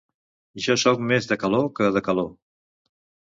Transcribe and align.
Jo 0.67 0.75
soc 0.83 1.03
més 1.11 1.27
de 1.33 1.37
calor 1.43 1.69
que 1.81 1.91
de 1.99 2.03
calor. 2.09 2.33